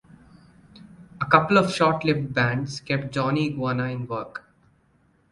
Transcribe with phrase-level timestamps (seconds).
[1.21, 4.43] A couple of short lived bands kept Johnny Iguana in work.